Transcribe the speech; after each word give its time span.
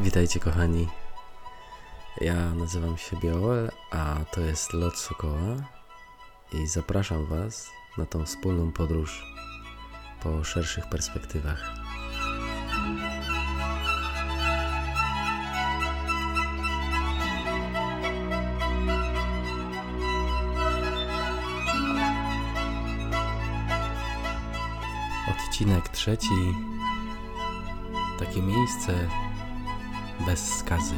Witajcie 0.00 0.40
kochani. 0.40 0.88
Ja 2.20 2.34
nazywam 2.34 2.98
się 2.98 3.16
Bioel, 3.16 3.70
a 3.90 4.16
to 4.32 4.40
jest 4.40 4.72
Lot 4.72 4.98
Sokoła 4.98 5.56
i 6.52 6.66
zapraszam 6.66 7.26
Was 7.26 7.70
na 7.98 8.06
tą 8.06 8.24
wspólną 8.24 8.72
podróż 8.72 9.24
po 10.22 10.44
szerszych 10.44 10.88
perspektywach. 10.88 11.72
Odcinek 25.30 25.88
trzeci. 25.88 26.54
Takie 28.18 28.42
miejsce 28.42 29.08
bez 30.26 30.58
skazy. 30.58 30.94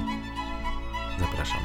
Zapraszam. 1.19 1.61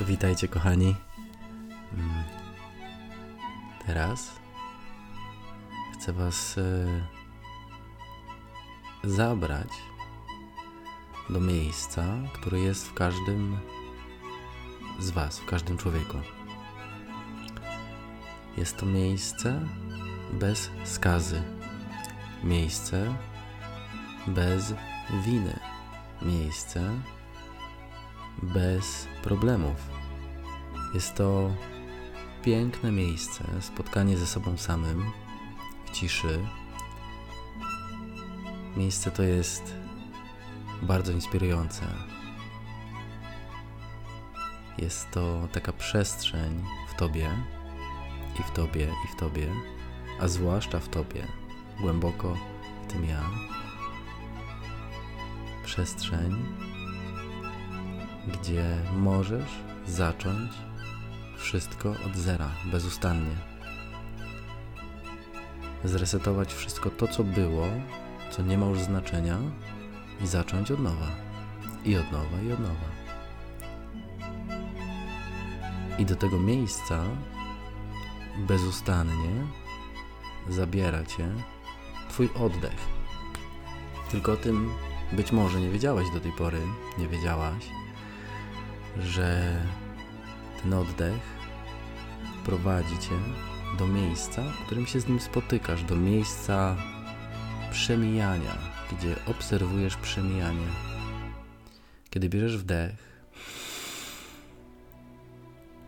Witajcie, 0.00 0.48
kochani. 0.48 0.96
Mm. 1.94 2.24
Teraz 3.86 4.32
chcę 5.94 6.12
Was 6.12 6.58
e, 6.58 6.86
zabrać 9.04 9.68
do 11.30 11.40
miejsca, 11.40 12.04
które 12.32 12.58
jest 12.58 12.88
w 12.88 12.94
każdym 12.94 13.58
z 14.98 15.10
Was, 15.10 15.40
w 15.40 15.46
każdym 15.46 15.78
człowieku. 15.78 16.18
Jest 18.56 18.76
to 18.76 18.86
miejsce 18.86 19.60
bez 20.32 20.70
skazy, 20.84 21.42
miejsce 22.44 23.14
bez 24.26 24.74
winy, 25.24 25.58
miejsce 26.22 26.90
bez 28.42 29.08
problemów. 29.22 29.90
Jest 30.94 31.14
to 31.14 31.50
piękne 32.42 32.92
miejsce, 32.92 33.44
spotkanie 33.60 34.16
ze 34.16 34.26
sobą 34.26 34.56
samym 34.56 35.10
w 35.86 35.90
ciszy. 35.90 36.38
Miejsce 38.76 39.10
to 39.10 39.22
jest 39.22 39.74
bardzo 40.82 41.12
inspirujące. 41.12 41.82
Jest 44.78 45.10
to 45.10 45.48
taka 45.52 45.72
przestrzeń 45.72 46.64
w 46.88 46.94
Tobie, 46.94 47.30
i 48.40 48.42
w 48.42 48.50
Tobie, 48.50 48.88
i 49.04 49.08
w 49.16 49.16
Tobie, 49.16 49.46
a 50.20 50.28
zwłaszcza 50.28 50.80
w 50.80 50.88
Tobie, 50.88 51.26
głęboko 51.80 52.36
w 52.88 52.92
tym 52.92 53.04
ja. 53.04 53.22
Przestrzeń, 55.64 56.44
gdzie 58.26 58.64
możesz 58.96 59.50
zacząć 59.86 60.52
wszystko 61.36 61.90
od 61.90 62.16
zera, 62.16 62.48
bezustannie. 62.64 63.36
Zresetować 65.84 66.54
wszystko 66.54 66.90
to, 66.90 67.08
co 67.08 67.24
było, 67.24 67.66
co 68.30 68.42
nie 68.42 68.58
ma 68.58 68.66
już 68.66 68.80
znaczenia, 68.80 69.38
i 70.20 70.26
zacząć 70.26 70.70
od 70.70 70.80
nowa, 70.80 71.08
i 71.84 71.96
od 71.96 72.12
nowa, 72.12 72.42
i 72.48 72.52
od 72.52 72.60
nowa. 72.60 73.02
I 75.98 76.04
do 76.04 76.16
tego 76.16 76.38
miejsca 76.38 77.04
bezustannie 78.38 79.46
zabiera 80.48 81.04
cię 81.04 81.28
Twój 82.08 82.28
oddech. 82.34 82.80
Tylko 84.10 84.32
o 84.32 84.36
tym 84.36 84.70
być 85.12 85.32
może 85.32 85.60
nie 85.60 85.70
wiedziałeś 85.70 86.10
do 86.10 86.20
tej 86.20 86.32
pory, 86.32 86.60
nie 86.98 87.08
wiedziałaś, 87.08 87.64
że 88.98 89.60
ten 90.62 90.74
oddech 90.74 91.22
prowadzi 92.44 92.98
cię 92.98 93.14
do 93.78 93.86
miejsca, 93.86 94.42
w 94.42 94.66
którym 94.66 94.86
się 94.86 95.00
z 95.00 95.08
nim 95.08 95.20
spotykasz, 95.20 95.84
do 95.84 95.96
miejsca 95.96 96.76
przemijania, 97.70 98.58
gdzie 98.92 99.16
obserwujesz 99.26 99.96
przemijanie. 99.96 100.66
Kiedy 102.10 102.28
bierzesz 102.28 102.58
wdech, 102.58 103.24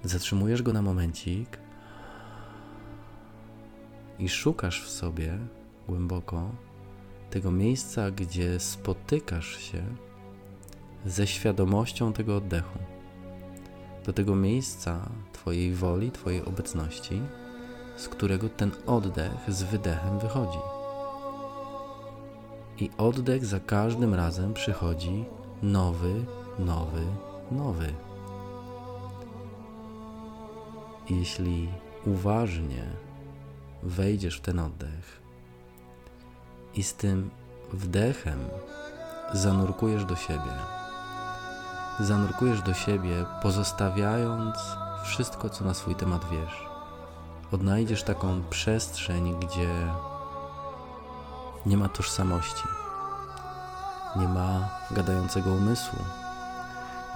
zatrzymujesz 0.04 0.62
go 0.62 0.72
na 0.72 0.82
momencik 0.82 1.63
i 4.18 4.28
szukasz 4.28 4.82
w 4.82 4.90
sobie 4.90 5.38
głęboko 5.88 6.50
tego 7.30 7.50
miejsca, 7.50 8.10
gdzie 8.10 8.60
spotykasz 8.60 9.58
się 9.58 9.82
ze 11.06 11.26
świadomością 11.26 12.12
tego 12.12 12.36
oddechu. 12.36 12.78
Do 14.06 14.12
tego 14.12 14.36
miejsca 14.36 15.08
Twojej 15.32 15.72
woli, 15.72 16.10
Twojej 16.10 16.44
obecności, 16.44 17.22
z 17.96 18.08
którego 18.08 18.48
ten 18.48 18.70
oddech 18.86 19.38
z 19.48 19.62
wydechem 19.62 20.18
wychodzi. 20.18 20.58
I 22.78 22.90
oddech 22.98 23.46
za 23.46 23.60
każdym 23.60 24.14
razem 24.14 24.54
przychodzi 24.54 25.24
nowy, 25.62 26.24
nowy, 26.58 27.02
nowy. 27.50 27.94
Jeśli 31.10 31.68
uważnie 32.06 32.84
wejdziesz 33.84 34.38
w 34.38 34.40
ten 34.40 34.58
oddech 34.58 35.20
i 36.74 36.82
z 36.82 36.94
tym 36.94 37.30
wdechem 37.72 38.38
zanurkujesz 39.32 40.04
do 40.04 40.16
siebie. 40.16 40.52
Zanurkujesz 42.00 42.62
do 42.62 42.74
siebie, 42.74 43.24
pozostawiając 43.42 44.56
wszystko, 45.04 45.50
co 45.50 45.64
na 45.64 45.74
swój 45.74 45.94
temat 45.94 46.24
wiesz. 46.30 46.66
Odnajdziesz 47.52 48.02
taką 48.02 48.42
przestrzeń, 48.50 49.36
gdzie 49.40 49.68
nie 51.66 51.76
ma 51.76 51.88
tożsamości, 51.88 52.64
nie 54.16 54.28
ma 54.28 54.68
gadającego 54.90 55.50
umysłu, 55.50 55.98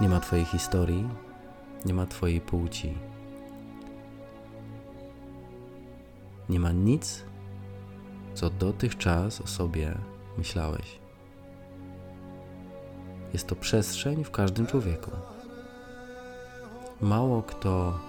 nie 0.01 0.09
ma 0.09 0.19
Twojej 0.19 0.45
historii, 0.45 1.09
nie 1.85 1.93
ma 1.93 2.05
Twojej 2.05 2.41
płci 2.41 3.08
Nie 6.49 6.59
ma 6.59 6.71
nic, 6.71 7.23
co 8.33 8.49
dotychczas 8.49 9.41
o 9.41 9.47
sobie 9.47 9.97
myślałeś. 10.37 10.99
Jest 13.33 13.47
to 13.47 13.55
przestrzeń 13.55 14.23
w 14.23 14.31
każdym 14.31 14.67
człowieku. 14.67 15.11
Mało 17.01 17.43
kto 17.43 17.99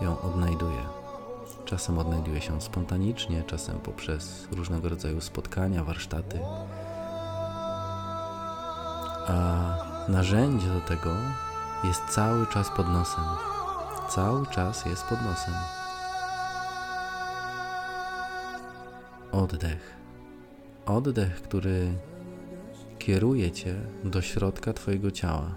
ją 0.00 0.20
odnajduje. 0.20 0.82
Czasem 1.64 1.98
odnajduje 1.98 2.40
się 2.40 2.60
spontanicznie, 2.60 3.42
czasem 3.42 3.78
poprzez 3.78 4.48
różnego 4.50 4.88
rodzaju 4.88 5.20
spotkania, 5.20 5.84
warsztaty. 5.84 6.40
A 9.28 9.76
narzędzie 10.08 10.68
do 10.68 10.80
tego 10.80 11.10
jest 11.84 12.02
cały 12.08 12.46
czas 12.46 12.70
pod 12.76 12.88
nosem. 12.88 13.24
Cały 14.08 14.46
czas 14.46 14.86
jest 14.86 15.04
pod 15.04 15.22
nosem. 15.22 15.81
Oddech. 19.32 19.96
Oddech, 20.86 21.42
który 21.42 21.92
kieruje 22.98 23.50
Cię 23.50 23.74
do 24.04 24.22
środka 24.22 24.72
Twojego 24.72 25.10
ciała, 25.10 25.54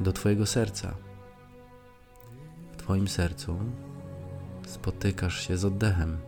do 0.00 0.12
Twojego 0.12 0.46
serca. 0.46 0.94
W 2.72 2.76
Twoim 2.76 3.08
sercu 3.08 3.58
spotykasz 4.66 5.48
się 5.48 5.56
z 5.56 5.64
oddechem. 5.64 6.18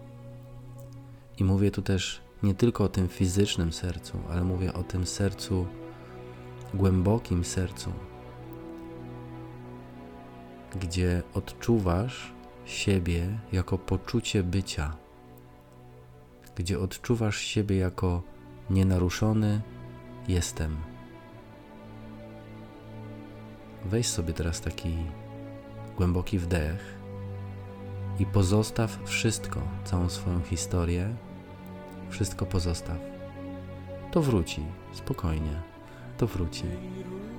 I 1.39 1.45
mówię 1.45 1.71
tu 1.71 1.83
też 1.83 2.21
nie 2.43 2.55
tylko 2.55 2.85
o 2.85 2.89
tym 2.89 3.09
fizycznym 3.09 3.73
sercu, 3.73 4.19
ale 4.31 4.45
mówię 4.45 4.73
o 4.73 4.83
tym 4.83 5.07
sercu, 5.07 5.67
głębokim 6.75 7.45
sercu, 7.45 7.93
gdzie 10.81 11.23
odczuwasz 11.35 12.33
siebie 12.65 13.39
jako 13.53 13.79
poczucie 13.79 14.43
bycia 14.43 15.06
gdzie 16.57 16.81
odczuwasz 16.81 17.39
siebie 17.39 17.77
jako 17.77 18.23
nienaruszony 18.71 19.61
jestem. 20.29 20.77
Weź 23.85 24.07
sobie 24.07 24.33
teraz 24.33 24.61
taki 24.61 24.97
głęboki 25.97 26.39
wdech 26.39 26.97
i 28.19 28.27
pozostaw 28.27 28.99
wszystko, 29.05 29.61
całą 29.85 30.09
swoją 30.09 30.41
historię, 30.43 31.15
wszystko 32.11 32.47
pozostaw. 32.47 32.99
To 34.11 34.23
wróci, 34.23 34.63
spokojnie, 34.93 35.63
to 36.19 36.27
wróci. 36.27 36.65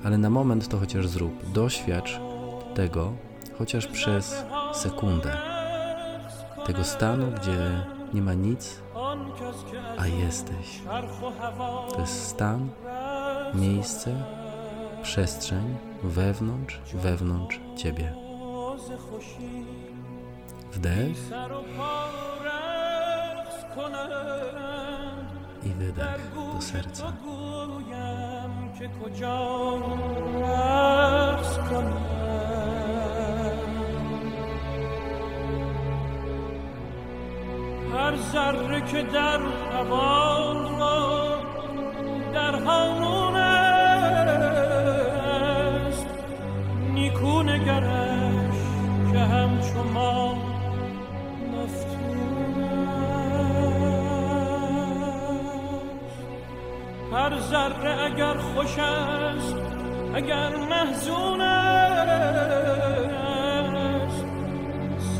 Ale 0.04 0.18
na 0.18 0.30
moment 0.30 0.68
to 0.68 0.78
chociaż 0.78 1.08
zrób. 1.08 1.52
Doświadcz 1.52 2.19
tego, 2.75 3.14
chociaż 3.58 3.88
przez 3.88 4.46
sekundę. 4.74 5.38
Tego 6.66 6.84
stanu, 6.84 7.31
gdzie 7.42 7.84
nie 8.14 8.22
ma 8.22 8.34
nic, 8.34 8.81
a 9.98 10.07
jesteś. 10.07 10.81
To 11.92 12.01
jest 12.01 12.28
stan, 12.28 12.69
miejsce, 13.54 14.24
przestrzeń 15.01 15.78
wewnątrz, 16.04 16.80
wewnątrz 16.94 17.60
Ciebie. 17.75 18.13
Wdech 20.72 21.18
i 25.63 25.69
wydech 25.69 26.31
do 26.56 26.62
serca. 26.62 27.13
هر 38.07 38.15
ذره 38.15 38.81
که 38.81 39.01
در 39.01 39.39
هوا 39.74 40.54
در 42.33 42.56
هامون 42.56 43.36
است. 43.36 43.68
نیکو 46.94 47.44
نگرش 47.44 48.57
که 49.12 49.19
همچو 49.19 49.83
ما 49.94 50.38
هر 57.13 57.39
ذره 57.39 58.04
اگر 58.06 58.38
خوش 58.38 58.80
است 58.80 59.56
اگر 60.15 60.56
محزون 60.56 61.42
است. 61.42 62.18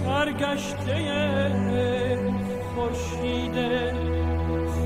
سرگشته 0.06 1.97
پوشیده 2.88 3.94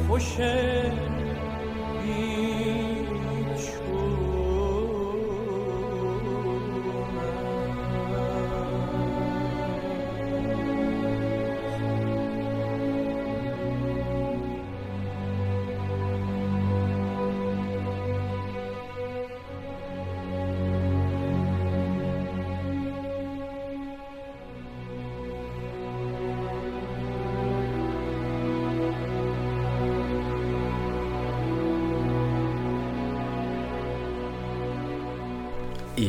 خوشه 0.08 0.92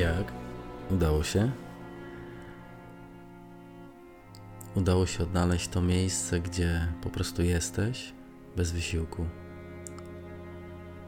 jak? 0.03 0.33
Udało 0.91 1.23
się? 1.23 1.51
Udało 4.75 5.07
się 5.07 5.23
odnaleźć 5.23 5.69
to 5.69 5.83
miejsce, 5.83 6.41
gdzie 6.41 6.89
po 7.03 7.11
prostu 7.11 7.43
jesteś 7.43 8.13
bez 8.57 8.73
wysiłku. 8.73 9.27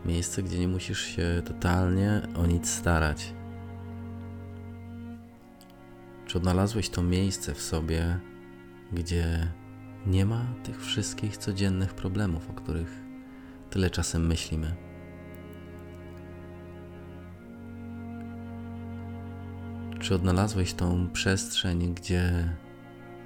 Miejsce, 0.04 0.42
gdzie 0.42 0.58
nie 0.58 0.68
musisz 0.68 1.00
się 1.00 1.42
totalnie 1.44 2.22
o 2.36 2.46
nic 2.46 2.70
starać. 2.70 3.34
Czy 6.26 6.38
odnalazłeś 6.38 6.88
to 6.88 7.02
miejsce 7.02 7.54
w 7.54 7.62
sobie, 7.62 8.20
gdzie 8.92 9.52
nie 10.06 10.26
ma 10.26 10.46
tych 10.64 10.82
wszystkich 10.82 11.36
codziennych 11.36 11.94
problemów, 11.94 12.50
o 12.50 12.52
których 12.52 13.00
tyle 13.70 13.90
czasem 13.90 14.26
myślimy? 14.26 14.93
Czy 20.04 20.14
odnalazłeś 20.14 20.74
tą 20.74 21.08
przestrzeń, 21.12 21.94
gdzie 21.94 22.48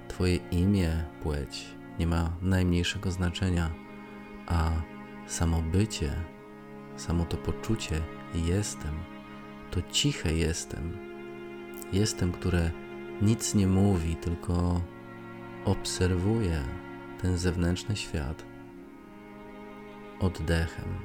Twoje 0.08 0.36
imię, 0.36 1.04
płeć 1.22 1.66
nie 1.98 2.06
ma 2.06 2.36
najmniejszego 2.42 3.10
znaczenia, 3.10 3.70
a 4.46 4.70
samo 5.26 5.62
bycie, 5.62 6.12
samo 6.96 7.24
to 7.24 7.36
poczucie 7.36 8.00
jestem, 8.34 8.94
to 9.70 9.82
ciche 9.82 10.34
jestem, 10.34 10.98
jestem, 11.92 12.32
które 12.32 12.70
nic 13.22 13.54
nie 13.54 13.66
mówi, 13.66 14.16
tylko 14.16 14.80
obserwuje 15.64 16.62
ten 17.22 17.38
zewnętrzny 17.38 17.96
świat 17.96 18.44
oddechem. 20.20 20.98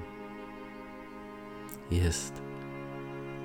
Jest 1.91 2.41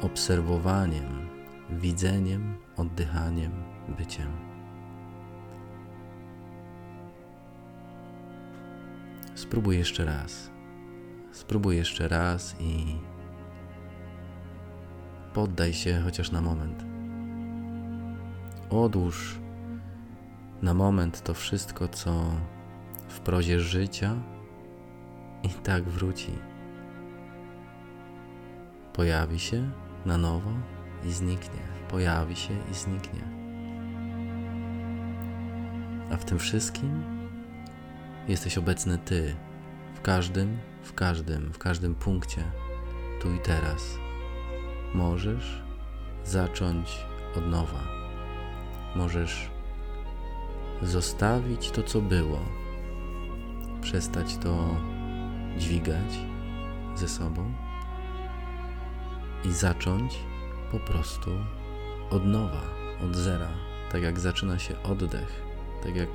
obserwowaniem 0.01 1.28
widzeniem, 1.71 2.57
oddychaniem, 2.77 3.53
byciem. 3.99 4.29
Spróbuj 9.35 9.79
jeszcze 9.79 10.05
raz. 10.05 10.51
Spróbuj 11.33 11.77
jeszcze 11.77 12.09
raz 12.09 12.57
i 12.61 12.97
poddaj 15.35 15.73
się 15.73 16.01
chociaż 16.05 16.31
na 16.31 16.41
moment. 16.41 16.85
Odłóż 18.71 19.39
na 20.63 20.75
moment 20.75 21.23
to 21.23 21.35
wszystko, 21.35 21.89
co 21.89 22.23
w 23.09 23.21
prozie 23.21 23.61
życia 23.61 24.17
i 25.43 25.49
tak 25.49 25.85
wróci. 25.85 26.33
Pojawi 28.93 29.39
się 29.39 29.71
na 30.07 30.19
nowo 30.19 30.51
i 31.05 31.13
zniknie, 31.13 31.61
pojawi 31.89 32.37
się 32.37 32.55
i 32.71 32.75
zniknie. 32.75 33.21
A 36.13 36.17
w 36.17 36.25
tym 36.25 36.39
wszystkim 36.39 37.03
jesteś 38.29 38.59
obecny 38.59 38.99
Ty, 38.99 39.37
w 39.95 40.01
każdym, 40.01 40.59
w 40.83 40.95
każdym, 40.95 41.53
w 41.53 41.59
każdym 41.59 41.95
punkcie, 41.95 42.45
tu 43.21 43.35
i 43.35 43.39
teraz. 43.39 43.99
Możesz 44.95 45.63
zacząć 46.25 47.07
od 47.37 47.47
nowa. 47.47 47.83
Możesz 48.97 49.51
zostawić 50.83 51.71
to, 51.71 51.83
co 51.83 52.01
było, 52.01 52.41
przestać 53.81 54.37
to 54.37 54.77
dźwigać 55.59 56.19
ze 56.95 57.09
sobą 57.09 57.53
i 59.45 59.53
zacząć 59.53 60.19
po 60.73 60.79
prostu 60.79 61.31
od 62.11 62.27
nowa, 62.27 62.63
od 63.05 63.17
zera, 63.17 63.49
tak 63.93 64.03
jak 64.03 64.21
zaczyna 64.21 64.59
się 64.59 64.83
oddech, 64.83 65.43
tak 65.83 65.97
jak 65.97 66.09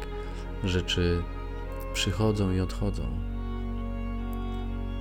rzeczy 0.63 1.24
przychodzą 1.93 2.51
i 2.51 2.60
odchodzą. 2.60 3.03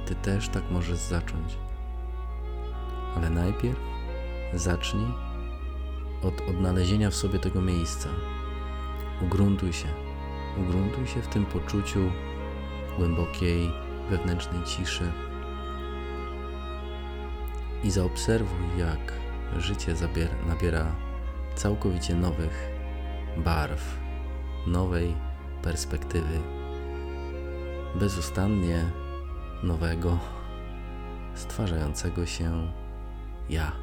Ty 0.06 0.14
też 0.14 0.48
tak 0.48 0.70
możesz 0.70 0.98
zacząć. 0.98 1.56
Ale 3.16 3.30
najpierw 3.30 3.78
zacznij 4.54 5.06
od 6.22 6.40
odnalezienia 6.40 7.10
w 7.10 7.14
sobie 7.14 7.38
tego 7.38 7.60
miejsca. 7.60 8.08
Ugruntuj 9.22 9.72
się. 9.72 9.88
Ugruntuj 10.56 11.06
się 11.06 11.22
w 11.22 11.28
tym 11.28 11.46
poczuciu 11.46 12.10
głębokiej 12.98 13.70
wewnętrznej 14.10 14.64
ciszy 14.64 15.12
i 17.84 17.90
zaobserwuj, 17.90 18.78
jak 18.78 19.12
życie 19.58 19.96
nabiera 20.46 20.86
całkowicie 21.54 22.14
nowych 22.14 22.70
barw, 23.36 23.98
nowej 24.66 25.14
perspektywy, 25.62 26.40
bezustannie 27.94 28.84
nowego, 29.62 30.18
stwarzającego 31.34 32.26
się 32.26 32.72
ja. 33.50 33.81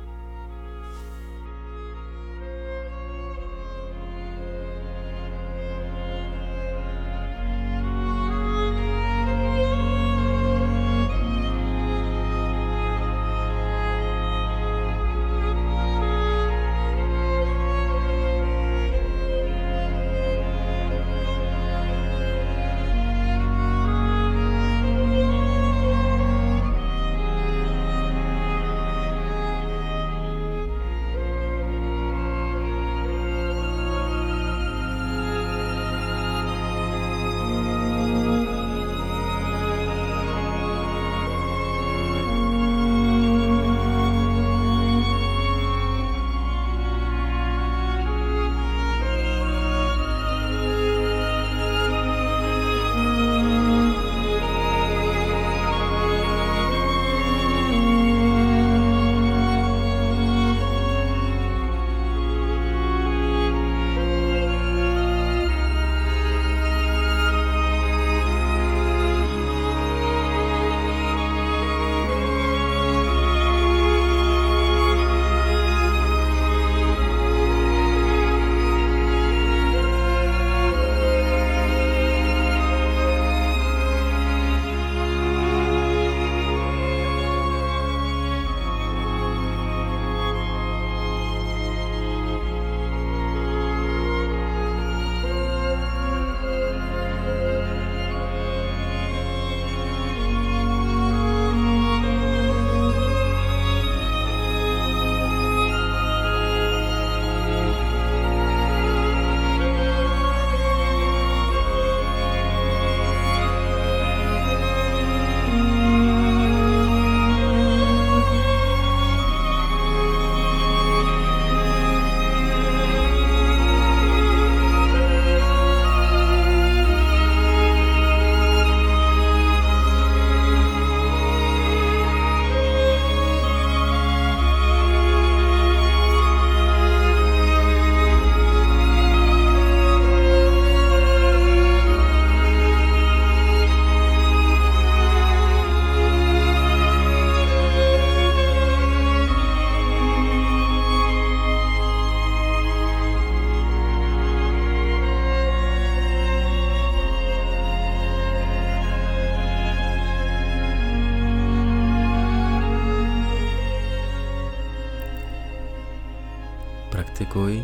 Praktykuj, 167.20 167.62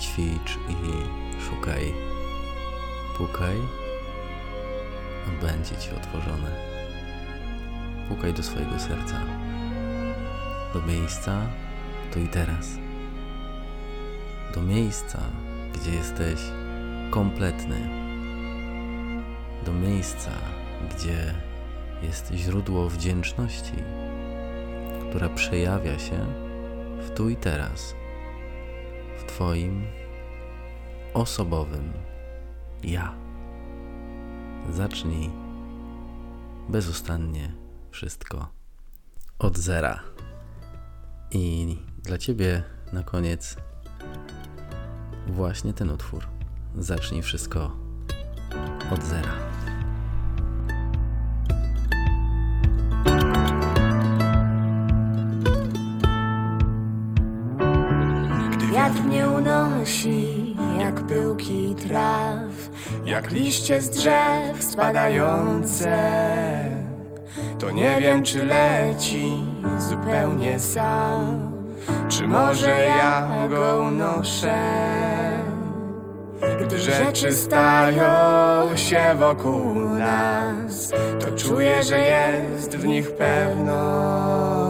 ćwicz 0.00 0.58
i 0.68 0.74
szukaj. 1.42 1.92
Pukaj, 3.16 3.56
a 5.28 5.44
będzie 5.44 5.76
ci 5.76 5.90
otworzone. 5.90 6.50
Pukaj 8.08 8.32
do 8.32 8.42
swojego 8.42 8.78
serca, 8.78 9.20
do 10.74 10.82
miejsca 10.82 11.46
tu 12.12 12.20
i 12.20 12.28
teraz, 12.28 12.78
do 14.54 14.62
miejsca, 14.62 15.18
gdzie 15.74 15.90
jesteś 15.90 16.40
kompletny, 17.10 17.88
do 19.66 19.72
miejsca, 19.72 20.30
gdzie 20.90 21.34
jest 22.02 22.32
źródło 22.34 22.88
wdzięczności, 22.88 23.76
która 25.08 25.28
przejawia 25.28 25.98
się 25.98 26.26
w 26.98 27.10
tu 27.16 27.28
i 27.28 27.36
teraz, 27.36 28.01
Twoim 29.32 29.86
osobowym 31.14 31.92
ja. 32.82 33.14
Zacznij 34.70 35.30
bezustannie 36.68 37.52
wszystko 37.90 38.48
od 39.38 39.58
zera. 39.58 40.00
I 41.30 41.78
dla 42.02 42.18
Ciebie 42.18 42.62
na 42.92 43.02
koniec 43.02 43.56
właśnie 45.26 45.72
ten 45.72 45.90
utwór. 45.90 46.26
Zacznij 46.78 47.22
wszystko 47.22 47.76
od 48.90 49.04
zera. 49.04 49.61
Wiatr 58.92 59.04
mnie 59.04 59.28
unosi 59.28 60.56
jak 60.78 60.94
pyłki 60.94 61.74
traw, 61.88 62.70
jak 63.04 63.30
liście 63.30 63.80
z 63.80 63.90
drzew 63.90 64.64
spadające. 64.64 65.98
To 67.58 67.70
nie 67.70 67.96
wiem, 68.00 68.22
czy 68.22 68.44
leci 68.44 69.32
zupełnie 69.78 70.58
sam, 70.58 71.52
czy 72.08 72.28
może 72.28 72.86
ja 72.86 73.48
go 73.48 73.84
unoszę. 73.86 74.58
Gdy 76.66 76.78
rzeczy 76.78 77.32
stają 77.32 78.76
się 78.76 79.14
wokół 79.18 79.74
nas, 79.74 80.90
to 81.20 81.36
czuję, 81.36 81.82
że 81.82 81.98
jest 81.98 82.76
w 82.76 82.86
nich 82.86 83.12
pewność. 83.12 84.61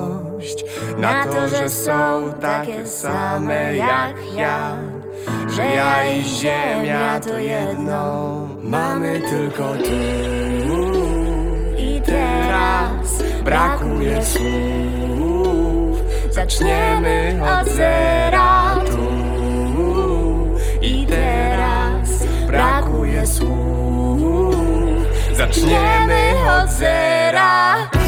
Na 0.98 1.24
to, 1.26 1.48
że 1.48 1.68
są 1.68 2.32
takie 2.40 2.86
same 2.86 3.76
jak 3.76 4.14
ja, 4.36 4.76
że 5.48 5.64
ja 5.64 6.12
i 6.12 6.22
ziemia 6.24 7.20
to 7.20 7.38
jedno. 7.38 8.48
Mamy 8.62 9.20
tylko 9.20 9.74
tu 9.74 10.02
i 11.78 12.00
teraz, 12.00 13.22
brakuje 13.44 14.24
słów. 14.24 15.98
Zaczniemy 16.30 17.40
od 17.60 17.68
zera 17.68 18.76
tu 18.86 19.08
i 20.82 21.06
teraz, 21.06 22.26
brakuje 22.46 23.26
słów. 23.26 25.06
Zaczniemy 25.36 26.34
od 26.62 26.70
zera. 26.70 28.01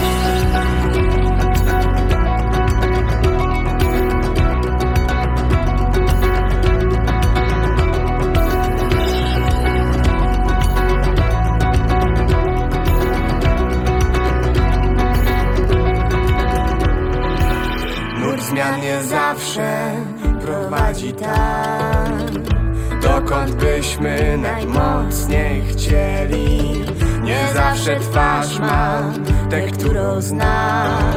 Najmocniej 24.39 25.63
chcieli. 25.63 26.85
Nie 27.23 27.49
zawsze 27.55 28.01
twarz 28.01 28.59
mam, 28.59 29.25
tę, 29.51 29.63
którą 29.63 30.21
znam. 30.21 31.15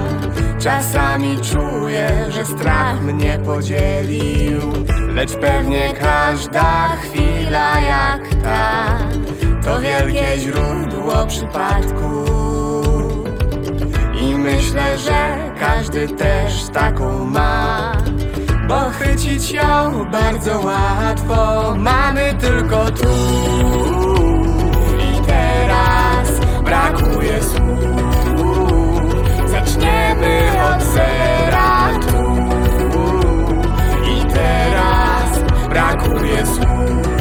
Czasami 0.60 1.38
czuję, 1.42 2.10
że 2.30 2.46
strach 2.46 3.02
mnie 3.02 3.40
podzielił, 3.46 4.62
lecz 5.14 5.34
pewnie 5.34 5.94
każda 5.94 6.88
chwila 6.88 7.80
jak 7.80 8.44
ta 8.44 8.98
to 9.64 9.82
wielkie 9.82 10.38
źródło 10.38 11.26
przypadku. 11.28 12.26
I 14.22 14.36
myślę, 14.36 14.98
że 14.98 15.38
każdy 15.60 16.08
też 16.08 16.70
taką 16.74 17.26
ma 17.26 17.92
Bo 18.68 18.90
chwycić 18.90 19.52
ją 19.52 20.06
bardzo 20.12 20.60
łatwo. 20.60 21.76
Mamy 21.78 22.34
tylko 22.40 22.92
tu 22.92 23.10
i 25.00 25.26
teraz. 25.28 26.28
Brakuje 26.64 27.44
słów. 27.44 27.90
Zaczniemy 29.52 30.52
od 30.76 30.84
zera 30.84 31.90
tu 32.02 32.18
i 34.12 34.26
teraz. 34.34 35.40
Brakuje 35.70 36.46
słów 36.46 37.17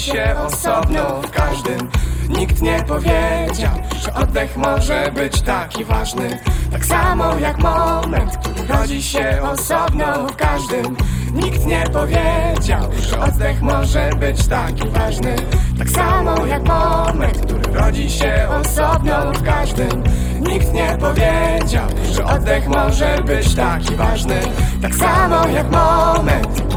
się 0.00 0.34
osobno 0.46 1.22
w 1.22 1.30
każdym. 1.30 1.90
Nikt 2.28 2.62
nie 2.62 2.82
powiedział, 2.82 3.72
że 4.04 4.14
oddech 4.14 4.56
może 4.56 5.12
być 5.14 5.42
taki 5.42 5.84
ważny. 5.84 6.38
Tak 6.72 6.84
samo 6.84 7.38
jak 7.38 7.58
moment, 7.58 8.36
który 8.36 8.66
rodzi 8.68 9.02
się 9.02 9.38
osobno 9.42 10.26
w 10.26 10.36
każdym. 10.36 10.96
Nikt 11.32 11.66
nie 11.66 11.84
powiedział, 11.92 12.82
że 13.08 13.20
oddech 13.20 13.62
może 13.62 14.10
być 14.20 14.48
taki 14.48 14.88
ważny. 14.88 15.36
Tak 15.78 15.90
samo 15.90 16.46
jak 16.46 16.62
moment, 16.68 17.38
który 17.38 17.72
rodzi 17.72 18.10
się 18.10 18.48
osobno 18.60 19.32
w 19.32 19.42
każdym. 19.42 20.02
Nikt 20.40 20.72
nie 20.72 20.98
powiedział, 21.00 21.88
że 22.12 22.24
oddech 22.24 22.68
może 22.68 23.22
być 23.26 23.54
taki 23.54 23.94
ważny. 23.94 24.40
Tak 24.82 24.94
samo 24.94 25.48
jak 25.48 25.70
moment, 25.70 26.69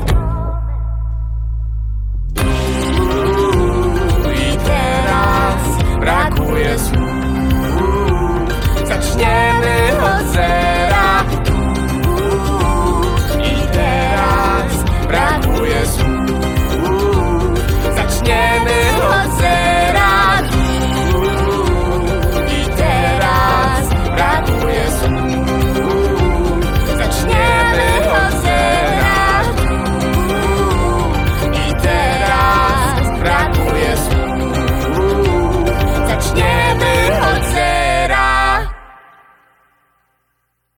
this 6.73 7.12